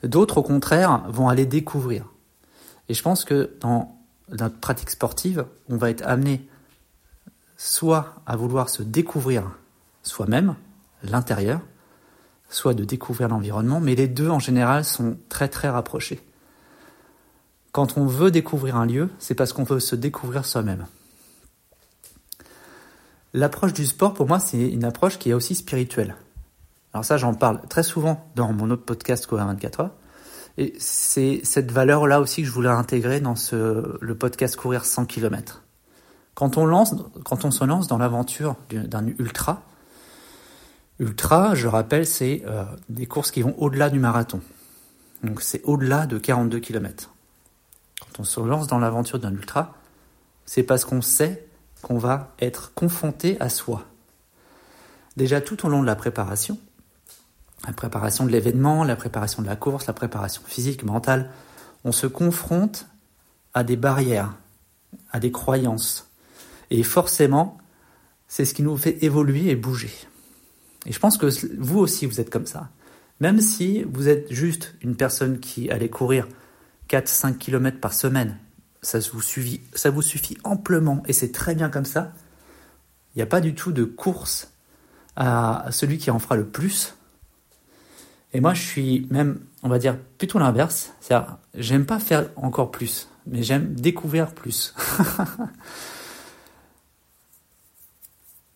D'autres, 0.03 0.37
au 0.37 0.43
contraire, 0.43 1.03
vont 1.09 1.29
aller 1.29 1.45
découvrir. 1.45 2.05
Et 2.89 2.93
je 2.93 3.01
pense 3.01 3.25
que 3.25 3.55
dans 3.59 3.97
notre 4.29 4.57
pratique 4.59 4.89
sportive, 4.89 5.45
on 5.69 5.77
va 5.77 5.89
être 5.89 6.05
amené 6.05 6.47
soit 7.57 8.15
à 8.25 8.35
vouloir 8.35 8.69
se 8.69 8.83
découvrir 8.83 9.51
soi-même, 10.03 10.55
l'intérieur, 11.03 11.61
soit 12.49 12.73
de 12.73 12.83
découvrir 12.83 13.29
l'environnement, 13.29 13.79
mais 13.79 13.95
les 13.95 14.07
deux 14.07 14.29
en 14.29 14.39
général 14.39 14.85
sont 14.85 15.17
très 15.29 15.49
très 15.49 15.69
rapprochés. 15.69 16.21
Quand 17.71 17.97
on 17.97 18.05
veut 18.05 18.31
découvrir 18.31 18.75
un 18.77 18.85
lieu, 18.85 19.09
c'est 19.19 19.35
parce 19.35 19.53
qu'on 19.53 19.63
veut 19.63 19.79
se 19.79 19.95
découvrir 19.95 20.45
soi-même. 20.45 20.85
L'approche 23.33 23.73
du 23.73 23.85
sport, 23.85 24.13
pour 24.13 24.27
moi, 24.27 24.39
c'est 24.39 24.69
une 24.69 24.85
approche 24.85 25.19
qui 25.19 25.29
est 25.29 25.33
aussi 25.33 25.53
spirituelle. 25.53 26.15
Alors 26.97 27.05
ça, 27.05 27.17
j'en 27.17 27.35
parle 27.35 27.61
très 27.69 27.83
souvent 27.83 28.27
dans 28.33 28.51
mon 28.53 28.71
autre 28.71 28.83
podcast 28.83 29.27
Courir 29.27 29.45
24 29.45 29.81
heures. 29.81 29.91
Et 30.57 30.73
c'est 30.79 31.41
cette 31.43 31.71
valeur-là 31.71 32.19
aussi 32.19 32.41
que 32.41 32.47
je 32.47 32.51
voulais 32.51 32.69
intégrer 32.69 33.19
dans 33.21 33.35
le 33.51 34.15
podcast 34.15 34.55
Courir 34.55 34.83
100 34.83 35.05
km. 35.05 35.61
Quand 36.33 36.57
on, 36.57 36.65
lance, 36.65 36.95
quand 37.23 37.45
on 37.45 37.51
se 37.51 37.63
lance 37.63 37.87
dans 37.87 37.99
l'aventure 37.99 38.55
d'un 38.71 39.05
ultra, 39.19 39.61
ultra, 40.97 41.53
je 41.53 41.67
rappelle, 41.67 42.07
c'est 42.07 42.41
euh, 42.47 42.63
des 42.89 43.05
courses 43.05 43.29
qui 43.29 43.43
vont 43.43 43.53
au-delà 43.59 43.91
du 43.91 43.99
marathon. 43.99 44.41
Donc 45.23 45.43
c'est 45.43 45.61
au-delà 45.65 46.07
de 46.07 46.17
42 46.17 46.59
km. 46.59 47.13
Quand 47.99 48.21
on 48.21 48.23
se 48.23 48.39
lance 48.39 48.65
dans 48.65 48.79
l'aventure 48.79 49.19
d'un 49.19 49.33
ultra, 49.33 49.75
c'est 50.45 50.63
parce 50.63 50.83
qu'on 50.83 51.03
sait 51.03 51.47
qu'on 51.83 51.99
va 51.99 52.33
être 52.39 52.73
confronté 52.73 53.39
à 53.39 53.49
soi. 53.49 53.83
Déjà 55.15 55.41
tout 55.41 55.63
au 55.63 55.69
long 55.69 55.81
de 55.81 55.85
la 55.85 55.95
préparation, 55.95 56.57
la 57.65 57.73
préparation 57.73 58.25
de 58.25 58.31
l'événement, 58.31 58.83
la 58.83 58.95
préparation 58.95 59.41
de 59.41 59.47
la 59.47 59.55
course, 59.55 59.87
la 59.87 59.93
préparation 59.93 60.41
physique, 60.45 60.83
mentale, 60.83 61.31
on 61.83 61.91
se 61.91 62.07
confronte 62.07 62.87
à 63.53 63.63
des 63.63 63.75
barrières, 63.75 64.35
à 65.11 65.19
des 65.19 65.31
croyances. 65.31 66.09
Et 66.69 66.83
forcément, 66.83 67.57
c'est 68.27 68.45
ce 68.45 68.53
qui 68.53 68.63
nous 68.63 68.77
fait 68.77 69.03
évoluer 69.03 69.49
et 69.49 69.55
bouger. 69.55 69.91
Et 70.85 70.91
je 70.91 70.99
pense 70.99 71.17
que 71.17 71.27
vous 71.57 71.79
aussi, 71.79 72.05
vous 72.05 72.19
êtes 72.19 72.29
comme 72.29 72.45
ça. 72.45 72.69
Même 73.19 73.41
si 73.41 73.83
vous 73.83 74.09
êtes 74.09 74.31
juste 74.31 74.75
une 74.81 74.95
personne 74.95 75.39
qui 75.39 75.71
allait 75.71 75.89
courir 75.89 76.27
4-5 76.89 77.37
km 77.37 77.79
par 77.79 77.93
semaine, 77.93 78.37
ça 78.81 78.99
vous, 79.11 79.21
suffit, 79.21 79.61
ça 79.73 79.89
vous 79.89 80.01
suffit 80.01 80.37
amplement 80.43 81.03
et 81.07 81.13
c'est 81.13 81.31
très 81.31 81.55
bien 81.55 81.69
comme 81.69 81.85
ça. 81.85 82.13
Il 83.15 83.17
n'y 83.17 83.23
a 83.23 83.27
pas 83.27 83.41
du 83.41 83.55
tout 83.55 83.71
de 83.71 83.83
course 83.83 84.51
à 85.15 85.67
celui 85.71 85.97
qui 85.97 86.11
en 86.11 86.19
fera 86.19 86.35
le 86.35 86.45
plus. 86.45 86.93
Et 88.37 88.39
moi, 88.39 88.53
je 88.53 88.61
suis 88.61 89.07
même, 89.09 89.39
on 89.63 89.67
va 89.67 89.79
dire, 89.79 89.97
plutôt 90.19 90.37
l'inverse. 90.37 90.93
C'est-à-dire, 90.99 91.37
j'aime 91.55 91.87
pas 91.87 91.97
faire 91.97 92.29
encore 92.35 92.69
plus, 92.69 93.09
mais 93.25 93.41
j'aime 93.41 93.73
découvrir 93.73 94.35
plus. 94.35 94.75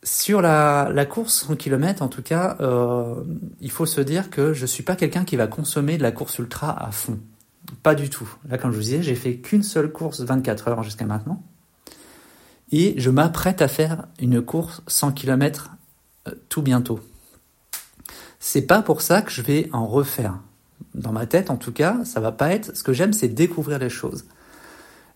Sur 0.03 0.43
la, 0.43 1.05
course 1.09 1.47
100 1.47 1.55
km, 1.55 2.03
en 2.03 2.09
tout 2.09 2.21
cas, 2.21 2.57
euh, 2.59 3.23
il 3.59 3.71
faut 3.71 3.88
se 3.88 4.01
dire 4.01 4.29
que 4.29 4.53
je 4.53 4.67
suis 4.67 4.83
pas 4.83 4.95
quelqu'un 4.95 5.25
qui 5.25 5.35
va 5.35 5.47
consommer 5.47 5.97
de 5.97 6.03
la 6.03 6.11
course 6.11 6.38
ultra 6.38 6.79
à 6.79 6.91
fond. 6.91 7.19
Pas 7.81 7.95
du 7.95 8.11
tout. 8.11 8.31
Là, 8.47 8.59
comme 8.59 8.69
je 8.69 8.75
vous 8.75 8.83
disais, 8.83 9.01
j'ai 9.01 9.15
fait 9.15 9.38
qu'une 9.38 9.63
seule 9.63 9.91
course 9.91 10.21
24 10.21 10.67
heures 10.67 10.83
jusqu'à 10.83 11.05
maintenant. 11.05 11.41
Et 12.71 12.93
je 13.00 13.09
m'apprête 13.09 13.63
à 13.63 13.67
faire 13.67 14.05
une 14.19 14.43
course 14.43 14.83
100 14.85 15.13
km 15.13 15.71
euh, 16.27 16.35
tout 16.50 16.61
bientôt. 16.61 17.00
C'est 18.43 18.63
pas 18.63 18.81
pour 18.81 19.03
ça 19.03 19.21
que 19.21 19.31
je 19.31 19.43
vais 19.43 19.69
en 19.71 19.86
refaire. 19.86 20.39
Dans 20.95 21.12
ma 21.12 21.27
tête, 21.27 21.51
en 21.51 21.57
tout 21.57 21.71
cas, 21.71 22.03
ça 22.03 22.19
va 22.19 22.31
pas 22.31 22.51
être. 22.51 22.75
Ce 22.75 22.83
que 22.83 22.91
j'aime, 22.91 23.13
c'est 23.13 23.27
découvrir 23.27 23.77
les 23.77 23.91
choses. 23.91 24.25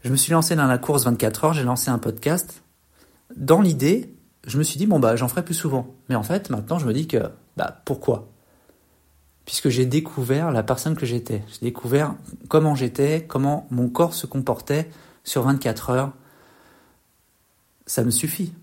Je 0.04 0.12
me 0.12 0.16
suis 0.16 0.32
lancé 0.32 0.56
dans 0.56 0.68
la 0.68 0.78
course 0.78 1.06
24 1.06 1.44
heures, 1.44 1.54
j'ai 1.54 1.64
lancé 1.64 1.90
un 1.90 1.98
podcast. 1.98 2.62
Dans 3.36 3.62
l'idée, 3.62 4.14
je 4.46 4.60
me 4.60 4.64
suis 4.64 4.78
dit, 4.78 4.86
bon, 4.86 5.00
bah, 5.00 5.16
j'en 5.16 5.28
ferai 5.28 5.44
plus 5.44 5.56
souvent. 5.56 5.96
Mais 6.08 6.14
en 6.14 6.22
fait, 6.22 6.52
maintenant, 6.52 6.78
je 6.78 6.86
me 6.86 6.94
dis 6.94 7.08
que, 7.08 7.18
bah, 7.58 7.82
pourquoi? 7.84 8.30
Puisque 9.46 9.70
j'ai 9.70 9.88
découvert 9.88 10.52
la 10.52 10.62
personne 10.62 10.96
que 10.96 11.08
j'étais. 11.08 11.44
J'ai 11.48 11.66
découvert 11.66 12.14
comment 12.48 12.76
j'étais, 12.76 13.26
comment 13.28 13.66
mon 13.72 13.90
corps 13.90 14.14
se 14.14 14.28
comportait 14.28 14.88
sur 15.24 15.42
24 15.42 15.90
heures. 15.90 16.12
Ça 17.88 18.04
me 18.04 18.12
suffit. 18.12 18.54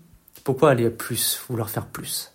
Pourquoi 0.45 0.69
aller 0.69 0.89
plus, 0.89 1.37
vouloir 1.49 1.69
faire 1.69 1.85
plus? 1.85 2.32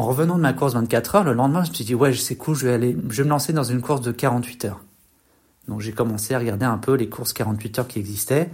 En 0.00 0.04
revenant 0.04 0.36
de 0.36 0.40
ma 0.40 0.54
course 0.54 0.72
24 0.72 1.14
heures, 1.16 1.24
le 1.24 1.34
lendemain, 1.34 1.62
je 1.62 1.68
me 1.68 1.74
suis 1.74 1.84
dit, 1.84 1.94
ouais, 1.94 2.14
c'est 2.14 2.34
cool, 2.34 2.56
je 2.56 2.66
vais 2.66 2.96
je 3.10 3.22
me 3.22 3.28
lancer 3.28 3.52
dans 3.52 3.64
une 3.64 3.82
course 3.82 4.00
de 4.00 4.12
48 4.12 4.64
heures. 4.64 4.80
Donc 5.68 5.82
j'ai 5.82 5.92
commencé 5.92 6.32
à 6.32 6.38
regarder 6.38 6.64
un 6.64 6.78
peu 6.78 6.94
les 6.94 7.10
courses 7.10 7.34
48 7.34 7.80
heures 7.80 7.86
qui 7.86 7.98
existaient. 7.98 8.50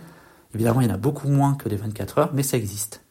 Évidemment, 0.56 0.80
il 0.80 0.88
y 0.88 0.90
en 0.90 0.94
a 0.94 0.98
beaucoup 0.98 1.28
moins 1.28 1.54
que 1.54 1.68
les 1.68 1.76
24 1.76 2.18
heures, 2.18 2.30
mais 2.34 2.42
ça 2.42 2.56
existe. 2.56 3.04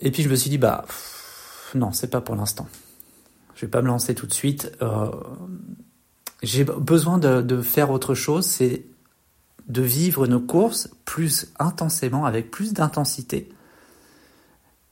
Et 0.00 0.10
puis 0.10 0.24
je 0.24 0.28
me 0.28 0.34
suis 0.34 0.50
dit, 0.50 0.58
bah, 0.58 0.86
non, 1.76 1.92
c'est 1.92 2.10
pas 2.10 2.20
pour 2.20 2.34
l'instant. 2.34 2.66
Je 3.54 3.66
vais 3.66 3.70
pas 3.70 3.80
me 3.80 3.86
lancer 3.86 4.16
tout 4.16 4.26
de 4.26 4.34
suite. 4.34 4.72
Euh, 4.82 5.12
j'ai 6.42 6.64
besoin 6.64 7.18
de, 7.18 7.62
faire 7.62 7.92
autre 7.92 8.16
chose, 8.16 8.44
c'est 8.44 8.86
de 9.68 9.82
vivre 9.82 10.26
nos 10.26 10.40
courses 10.40 10.90
plus 11.04 11.52
intensément, 11.60 12.24
avec 12.24 12.50
plus 12.50 12.72
d'intensité, 12.72 13.50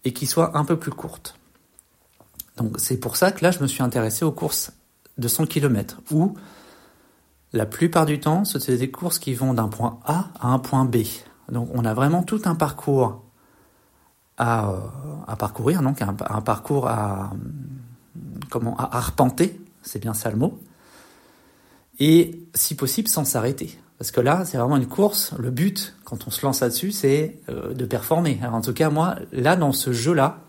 et 0.07 0.13
qui 0.13 0.27
soit 0.27 0.57
un 0.57 0.65
peu 0.65 0.79
plus 0.79 0.93
courte. 0.93 1.37
Donc 2.59 2.77
c'est 2.79 2.97
pour 2.97 3.17
ça 3.17 3.33
que 3.33 3.43
là, 3.43 3.51
je 3.51 3.59
me 3.59 3.67
suis 3.67 3.83
intéressé 3.83 4.25
aux 4.25 4.31
courses 4.31 4.73
de 5.19 5.27
100 5.27 5.47
km, 5.47 6.01
où 6.13 6.35
la 7.53 7.67
plupart 7.67 8.07
du 8.07 8.21
temps, 8.21 8.45
ce 8.45 8.61
sont 8.61 8.73
des 8.73 8.91
courses 8.91 9.19
qui 9.19 9.35
vont 9.35 9.53
d'un 9.53 9.67
point 9.67 9.99
A 10.05 10.29
à 10.39 10.47
un 10.47 10.61
point 10.61 10.85
B. 10.85 10.99
Donc 11.51 11.69
on 11.75 11.85
a 11.85 11.93
vraiment 11.93 12.23
tout 12.23 12.41
un 12.45 12.55
parcours 12.55 13.25
à, 14.39 14.75
à 15.27 15.35
parcourir, 15.35 15.83
donc 15.83 16.01
un, 16.01 16.15
un, 16.29 16.41
parcours 16.41 16.87
à, 16.87 17.33
comment, 18.49 18.77
à 18.77 18.97
arpenter, 18.99 19.61
c'est 19.83 19.99
bien 19.99 20.15
ça 20.15 20.31
le 20.31 20.37
mot, 20.37 20.57
et 21.99 22.47
si 22.55 22.77
possible 22.77 23.09
sans 23.09 23.25
s'arrêter. 23.25 23.77
Parce 23.99 24.11
que 24.11 24.21
là, 24.21 24.45
c'est 24.45 24.59
vraiment 24.59 24.77
une 24.77 24.87
course. 24.87 25.33
Le 25.39 25.51
but, 25.51 25.97
quand 26.05 26.27
on 26.27 26.31
se 26.31 26.45
lance 26.45 26.61
là-dessus, 26.61 26.93
c'est 26.93 27.39
euh, 27.49 27.73
de 27.73 27.85
performer. 27.87 28.39
Alors, 28.43 28.55
en 28.55 28.61
tout 28.61 28.75
cas, 28.75 28.91
moi, 28.91 29.17
là, 29.33 29.57
dans 29.57 29.73
ce 29.73 29.93
jeu-là, 29.93 30.41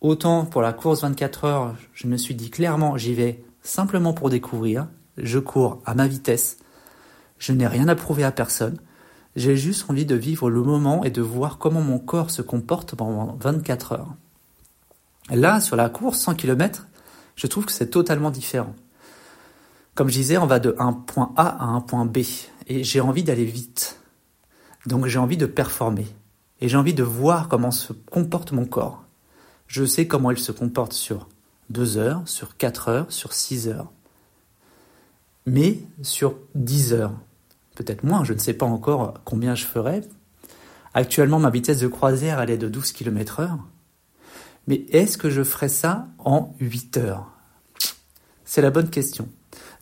Autant 0.00 0.46
pour 0.46 0.62
la 0.62 0.72
course 0.72 1.02
24 1.02 1.44
heures, 1.44 1.74
je 1.92 2.06
me 2.06 2.16
suis 2.16 2.34
dit 2.34 2.48
clairement, 2.48 2.96
j'y 2.96 3.12
vais 3.12 3.44
simplement 3.62 4.14
pour 4.14 4.30
découvrir. 4.30 4.88
Je 5.18 5.38
cours 5.38 5.82
à 5.84 5.94
ma 5.94 6.08
vitesse. 6.08 6.56
Je 7.38 7.52
n'ai 7.52 7.66
rien 7.66 7.86
à 7.86 7.94
prouver 7.94 8.24
à 8.24 8.32
personne. 8.32 8.78
J'ai 9.36 9.56
juste 9.56 9.90
envie 9.90 10.06
de 10.06 10.14
vivre 10.14 10.48
le 10.48 10.62
moment 10.62 11.04
et 11.04 11.10
de 11.10 11.20
voir 11.20 11.58
comment 11.58 11.82
mon 11.82 11.98
corps 11.98 12.30
se 12.30 12.40
comporte 12.40 12.94
pendant 12.94 13.36
24 13.40 13.92
heures. 13.92 14.14
Là, 15.28 15.60
sur 15.60 15.76
la 15.76 15.90
course 15.90 16.18
100 16.20 16.34
km, 16.34 16.88
je 17.36 17.46
trouve 17.46 17.66
que 17.66 17.72
c'est 17.72 17.90
totalement 17.90 18.30
différent. 18.30 18.74
Comme 19.94 20.08
je 20.08 20.14
disais, 20.14 20.38
on 20.38 20.46
va 20.46 20.60
de 20.60 20.74
un 20.78 20.94
point 20.94 21.32
A 21.36 21.62
à 21.62 21.66
un 21.66 21.82
point 21.82 22.06
B 22.06 22.20
et 22.70 22.84
j'ai 22.84 23.00
envie 23.00 23.24
d'aller 23.24 23.44
vite. 23.44 24.00
Donc 24.86 25.06
j'ai 25.06 25.18
envie 25.18 25.36
de 25.36 25.44
performer 25.44 26.06
et 26.60 26.68
j'ai 26.68 26.76
envie 26.76 26.94
de 26.94 27.02
voir 27.02 27.48
comment 27.48 27.72
se 27.72 27.92
comporte 27.92 28.52
mon 28.52 28.64
corps. 28.64 29.04
Je 29.66 29.84
sais 29.84 30.06
comment 30.06 30.30
il 30.30 30.38
se 30.38 30.52
comporte 30.52 30.92
sur 30.92 31.28
2 31.70 31.98
heures, 31.98 32.22
sur 32.26 32.56
4 32.56 32.88
heures, 32.88 33.12
sur 33.12 33.32
6 33.32 33.68
heures. 33.68 33.90
Mais 35.46 35.80
sur 36.02 36.36
10 36.54 36.92
heures, 36.92 37.14
peut-être 37.74 38.04
moins, 38.04 38.22
je 38.24 38.34
ne 38.34 38.38
sais 38.38 38.54
pas 38.54 38.66
encore 38.66 39.14
combien 39.24 39.56
je 39.56 39.64
ferai. 39.64 40.02
Actuellement, 40.94 41.40
ma 41.40 41.50
vitesse 41.50 41.80
de 41.80 41.88
croisière, 41.88 42.40
est 42.40 42.56
de 42.56 42.68
12 42.68 42.92
km 42.92 43.40
heure. 43.40 43.58
Mais 44.68 44.86
est-ce 44.90 45.18
que 45.18 45.30
je 45.30 45.42
ferai 45.42 45.68
ça 45.68 46.06
en 46.18 46.54
8 46.60 46.98
heures? 46.98 47.26
C'est 48.44 48.62
la 48.62 48.70
bonne 48.70 48.90
question. 48.90 49.28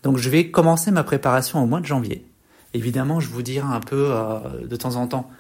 Donc 0.02 0.16
je 0.16 0.30
vais 0.30 0.50
commencer 0.50 0.90
ma 0.90 1.04
préparation 1.04 1.62
au 1.62 1.66
mois 1.66 1.80
de 1.80 1.87
janvier. 1.87 2.25
Évidemment, 2.75 3.21
je 3.21 3.29
vous 3.29 3.43
dirai 3.43 3.67
un 3.67 3.81
peu 3.81 4.11
euh, 4.11 4.67
de 4.67 4.77
temps 4.77 4.97
en 4.97 5.07
temps 5.07 5.31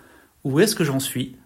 où 0.44 0.60
est-ce 0.60 0.74
que 0.74 0.84
j'en 0.84 1.00
suis. 1.00 1.36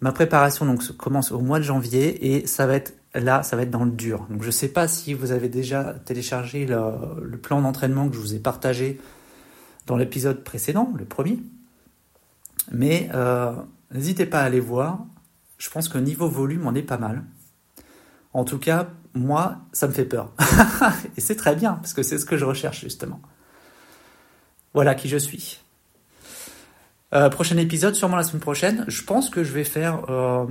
Ma 0.00 0.12
préparation 0.12 0.66
donc 0.66 0.84
commence 0.96 1.32
au 1.32 1.40
mois 1.40 1.58
de 1.58 1.64
janvier 1.64 2.36
et 2.36 2.46
ça 2.46 2.66
va 2.66 2.74
être 2.74 2.94
là, 3.14 3.42
ça 3.42 3.56
va 3.56 3.62
être 3.62 3.70
dans 3.70 3.84
le 3.84 3.90
dur. 3.90 4.26
Donc 4.28 4.42
je 4.42 4.48
ne 4.48 4.52
sais 4.52 4.68
pas 4.68 4.88
si 4.88 5.14
vous 5.14 5.32
avez 5.32 5.48
déjà 5.48 5.94
téléchargé 6.04 6.66
le, 6.66 7.38
plan 7.38 7.62
d'entraînement 7.62 8.08
que 8.08 8.14
je 8.14 8.20
vous 8.20 8.34
ai 8.34 8.38
partagé 8.38 9.00
dans 9.86 9.96
l'épisode 9.96 10.42
précédent, 10.42 10.92
le 10.96 11.04
premier. 11.04 11.38
Mais 12.72 13.08
euh, 13.14 13.52
n'hésitez 13.92 14.26
pas 14.26 14.40
à 14.40 14.44
aller 14.44 14.60
voir. 14.60 14.98
Je 15.58 15.70
pense 15.70 15.88
que 15.88 15.98
niveau 15.98 16.28
volume, 16.28 16.66
on 16.66 16.74
est 16.74 16.82
pas 16.82 16.98
mal. 16.98 17.22
En 18.32 18.44
tout 18.44 18.58
cas, 18.58 18.88
moi, 19.14 19.58
ça 19.72 19.86
me 19.86 19.92
fait 19.92 20.04
peur. 20.04 20.32
Et 21.16 21.20
c'est 21.20 21.36
très 21.36 21.54
bien, 21.54 21.74
parce 21.74 21.94
que 21.94 22.02
c'est 22.02 22.18
ce 22.18 22.24
que 22.24 22.36
je 22.36 22.44
recherche 22.44 22.80
justement. 22.80 23.20
Voilà 24.74 24.94
qui 24.94 25.08
je 25.08 25.16
suis. 25.16 25.60
Euh, 27.14 27.28
prochain 27.28 27.56
épisode, 27.58 27.94
sûrement 27.94 28.16
la 28.16 28.24
semaine 28.24 28.40
prochaine. 28.40 28.84
Je 28.88 29.02
pense 29.02 29.30
que 29.30 29.44
je 29.44 29.52
vais 29.52 29.62
faire 29.62 30.10
euh, 30.10 30.46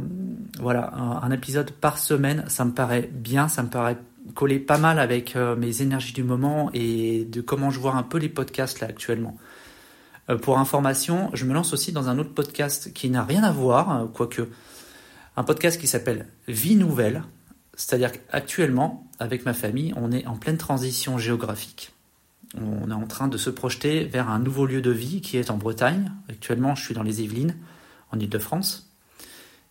voilà, 0.60 0.94
un, 0.94 1.30
épisode 1.32 1.72
par 1.72 1.98
semaine. 1.98 2.46
Ça 2.48 2.64
me 2.64 2.72
paraît 2.72 3.10
bien, 3.12 3.50
ça 3.50 3.64
me 3.64 3.70
paraît 3.70 3.98
coller 4.34 4.60
pas 4.60 4.78
mal 4.78 4.98
avec 4.98 5.36
euh, 5.36 5.58
mes 5.58 5.82
énergies 5.82 6.14
du 6.14 6.24
moment 6.24 6.70
et 6.74 7.26
de 7.26 7.42
comment 7.42 7.70
je 7.70 7.82
vois 7.82 7.96
un 7.96 8.04
peu 8.04 8.18
les 8.18 8.30
podcasts 8.30 8.80
là 8.80 8.88
actuellement. 8.88 9.38
pour 10.42 10.58
information, 10.58 11.30
je 11.34 11.44
me 11.44 11.54
lance 11.54 11.74
aussi 11.74 11.92
dans 11.92 12.08
un 12.08 12.18
autre 12.18 12.34
podcast 12.34 12.94
qui 12.94 13.10
n'a 13.10 13.26
rien 13.26 13.44
à 13.44 13.52
voir, 13.52 14.08
quoique 14.14 14.48
un 15.36 15.44
podcast 15.44 15.82
qui 15.82 15.88
s'appelle 15.88 16.28
Vie 16.48 16.78
Nouvelle. 16.78 17.24
C'est-à-dire 17.76 18.14
qu'actuellement, 18.14 19.06
avec 19.20 19.46
ma 19.46 19.54
famille, 19.54 19.94
on 19.98 20.14
est 20.14 20.26
en 20.28 20.38
pleine 20.38 20.58
transition 20.58 21.18
géographique. 21.18 21.93
On 22.60 22.90
est 22.90 22.94
en 22.94 23.08
train 23.08 23.28
de 23.28 23.38
se 23.38 23.50
projeter 23.50 24.06
vers 24.06 24.30
un 24.30 24.40
nouveau 24.40 24.66
lieu 24.66 24.82
de 24.82 24.92
vie 24.92 25.22
qui 25.22 25.38
est 25.38 25.50
en 25.50 25.58
Bretagne. 25.58 26.12
Actuellement, 26.30 26.76
je 26.76 26.84
suis 26.84 26.94
dans 26.94 27.04
les 27.04 27.22
Yvelines, 27.22 27.56
en 28.12 28.20
Ile-de-France. 28.20 28.92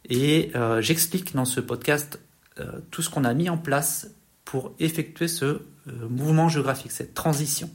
Et 0.09 0.51
euh, 0.57 0.81
j'explique 0.81 1.35
dans 1.35 1.45
ce 1.45 1.61
podcast 1.61 2.21
euh, 2.59 2.81
tout 2.91 3.03
ce 3.03 3.11
qu'on 3.11 3.25
a 3.25 3.35
mis 3.35 3.49
en 3.49 3.59
place 3.59 4.09
pour 4.45 4.75
effectuer 4.81 5.29
ce 5.29 5.45
euh, 5.45 5.61
mouvement 6.09 6.49
géographique, 6.49 6.91
cette 6.91 7.15
transition. 7.15 7.71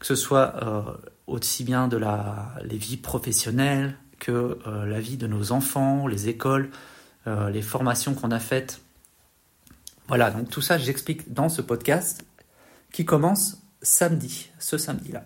Que 0.00 0.06
ce 0.06 0.16
soit 0.16 1.00
aussi 1.28 1.62
bien 1.62 1.86
de 1.86 1.96
la, 1.96 2.56
les 2.64 2.76
vies 2.76 2.96
professionnelles 2.96 3.96
que 4.18 4.58
la 4.66 4.98
vie 4.98 5.16
de 5.16 5.28
nos 5.28 5.52
enfants, 5.52 6.08
les 6.08 6.28
écoles, 6.28 6.70
les 7.24 7.62
formations 7.62 8.12
qu'on 8.14 8.32
a 8.32 8.40
faites 8.40 8.80
voilà, 10.08 10.30
donc 10.30 10.50
tout 10.50 10.60
ça, 10.60 10.78
j'explique 10.78 11.32
dans 11.32 11.48
ce 11.48 11.62
podcast 11.62 12.24
qui 12.92 13.06
commence 13.06 13.61
samedi, 13.82 14.50
ce 14.58 14.78
samedi-là. 14.78 15.24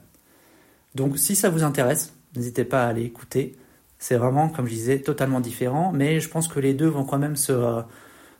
Donc 0.94 1.18
si 1.18 1.36
ça 1.36 1.50
vous 1.50 1.62
intéresse, 1.62 2.14
n'hésitez 2.34 2.64
pas 2.64 2.84
à 2.84 2.88
aller 2.88 3.02
écouter. 3.02 3.56
C'est 3.98 4.16
vraiment, 4.16 4.48
comme 4.48 4.66
je 4.66 4.72
disais, 4.72 4.98
totalement 5.00 5.40
différent, 5.40 5.92
mais 5.92 6.20
je 6.20 6.28
pense 6.28 6.48
que 6.48 6.60
les 6.60 6.74
deux 6.74 6.88
vont 6.88 7.04
quand 7.04 7.18
même 7.18 7.36
se, 7.36 7.82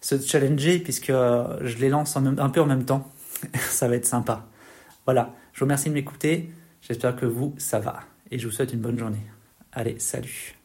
challenger 0.00 0.78
puisque 0.78 1.10
euh, 1.10 1.58
je 1.62 1.78
les 1.78 1.88
lance 1.88 2.16
un 2.16 2.50
peu 2.50 2.60
en 2.60 2.66
même 2.66 2.84
temps. 2.84 3.10
ça 3.54 3.88
va 3.88 3.96
être 3.96 4.06
sympa. 4.06 4.46
Voilà, 5.04 5.34
je 5.52 5.60
vous 5.60 5.64
remercie 5.64 5.88
de 5.88 5.94
m'écouter. 5.94 6.50
J'espère 6.80 7.16
que 7.16 7.26
vous, 7.26 7.54
ça 7.58 7.78
va. 7.78 8.00
Et 8.30 8.38
je 8.38 8.46
vous 8.46 8.52
souhaite 8.52 8.72
une 8.72 8.80
bonne 8.80 8.98
journée. 8.98 9.26
Allez, 9.72 9.98
salut. 9.98 10.56